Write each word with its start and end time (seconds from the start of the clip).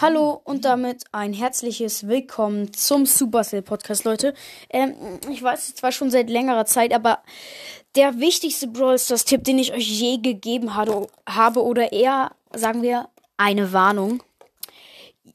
Hallo 0.00 0.40
und 0.44 0.64
damit 0.64 1.02
ein 1.10 1.32
herzliches 1.32 2.06
Willkommen 2.06 2.72
zum 2.72 3.04
Supercell 3.04 3.62
Podcast, 3.62 4.04
Leute. 4.04 4.32
Ähm, 4.70 4.94
ich 5.28 5.42
weiß 5.42 5.70
es 5.70 5.74
zwar 5.74 5.90
schon 5.90 6.12
seit 6.12 6.30
längerer 6.30 6.66
Zeit, 6.66 6.92
aber 6.92 7.18
der 7.96 8.20
wichtigste 8.20 8.68
Brawl 8.68 8.96
Stars 8.96 9.24
Tipp, 9.24 9.42
den 9.42 9.58
ich 9.58 9.72
euch 9.72 9.88
je 9.88 10.18
gegeben 10.18 10.76
habe, 10.76 11.64
oder 11.64 11.90
eher, 11.90 12.30
sagen 12.54 12.82
wir, 12.82 13.08
eine 13.38 13.72
Warnung. 13.72 14.22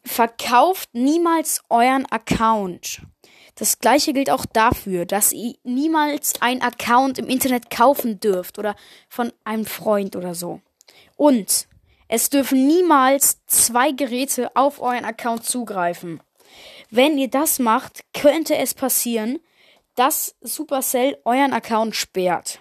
Verkauft 0.05 0.87
niemals 0.93 1.61
euren 1.69 2.05
Account. 2.05 3.01
Das 3.55 3.79
gleiche 3.79 4.13
gilt 4.13 4.29
auch 4.29 4.45
dafür, 4.45 5.05
dass 5.05 5.33
ihr 5.33 5.55
niemals 5.65 6.41
einen 6.41 6.61
Account 6.61 7.19
im 7.19 7.27
Internet 7.27 7.69
kaufen 7.69 8.21
dürft 8.21 8.57
oder 8.59 8.77
von 9.09 9.33
einem 9.43 9.65
Freund 9.65 10.15
oder 10.15 10.33
so. 10.33 10.61
Und 11.17 11.67
es 12.07 12.29
dürfen 12.29 12.67
niemals 12.67 13.45
zwei 13.47 13.91
Geräte 13.91 14.55
auf 14.55 14.81
euren 14.81 15.05
Account 15.05 15.45
zugreifen. 15.45 16.21
Wenn 16.89 17.17
ihr 17.17 17.29
das 17.29 17.59
macht, 17.59 18.03
könnte 18.13 18.55
es 18.57 18.73
passieren, 18.73 19.39
dass 19.95 20.35
Supercell 20.41 21.17
euren 21.25 21.53
Account 21.53 21.95
sperrt. 21.95 22.59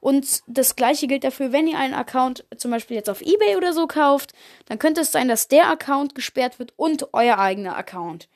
Und 0.00 0.40
das 0.46 0.74
gleiche 0.74 1.06
gilt 1.06 1.22
dafür, 1.22 1.52
wenn 1.52 1.68
ihr 1.68 1.78
einen 1.78 1.94
Account 1.94 2.44
zum 2.56 2.70
Beispiel 2.70 2.96
jetzt 2.96 3.10
auf 3.10 3.20
eBay 3.20 3.56
oder 3.56 3.72
so 3.72 3.86
kauft, 3.86 4.32
dann 4.66 4.78
könnte 4.78 5.02
es 5.02 5.12
sein, 5.12 5.28
dass 5.28 5.48
der 5.48 5.70
Account 5.70 6.14
gesperrt 6.14 6.58
wird 6.58 6.72
und 6.76 7.14
euer 7.14 7.38
eigener 7.38 7.76
Account. 7.76 8.28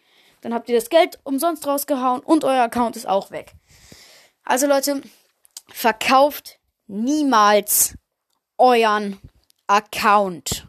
Dann 0.43 0.55
habt 0.55 0.69
ihr 0.69 0.77
das 0.77 0.91
Geld 0.91 1.19
umsonst 1.25 1.66
rausgehauen 1.66 2.21
und 2.21 2.45
euer 2.45 2.63
Account 2.63 2.95
ist 2.95 3.09
auch 3.09 3.33
weg. 3.33 3.55
Also 4.45 4.69
Leute, 4.69 5.03
verkauft 5.69 6.60
niemals 6.87 7.95
euren 8.59 9.19
Account. 9.67 10.67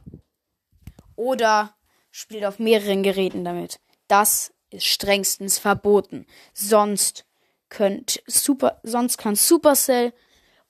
Oder 1.15 1.75
spielt 2.11 2.45
auf 2.45 2.59
mehreren 2.59 3.03
Geräten 3.03 3.43
damit. 3.43 3.79
Das 4.07 4.53
ist 4.69 4.85
strengstens 4.85 5.59
verboten. 5.59 6.25
Sonst 6.53 7.25
könnt 7.69 8.21
Super, 8.27 8.79
sonst 8.83 9.17
kann 9.17 9.35
Supercell 9.35 10.13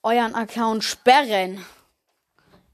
euren 0.02 0.34
Account 0.34 0.84
sperren. 0.84 1.64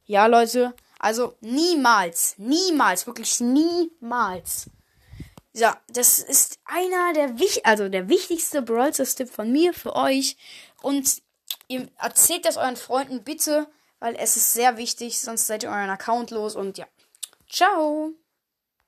Ja, 0.06 0.26
Leute, 0.26 0.74
also 0.98 1.36
niemals, 1.40 2.34
niemals, 2.38 3.06
wirklich 3.06 3.40
niemals. 3.40 4.70
Ja, 5.52 5.80
das 5.88 6.18
ist 6.18 6.58
einer 6.64 7.12
der 7.12 7.38
wich 7.38 7.64
also 7.64 7.88
der 7.88 8.08
wichtigste 8.08 8.60
Brawl 8.60 8.90
Tipp 8.90 9.30
von 9.30 9.52
mir 9.52 9.72
für 9.72 9.94
euch 9.94 10.36
und 10.82 11.22
ihr 11.68 11.88
erzählt 11.98 12.44
das 12.44 12.56
euren 12.56 12.76
Freunden 12.76 13.22
bitte 13.22 13.68
weil 14.04 14.16
es 14.16 14.36
ist 14.36 14.52
sehr 14.52 14.76
wichtig, 14.76 15.18
sonst 15.18 15.46
seid 15.46 15.62
ihr 15.62 15.70
euren 15.70 15.88
Account 15.88 16.30
los 16.30 16.56
und 16.56 16.76
ja. 16.76 16.86
Ciao! 17.48 18.12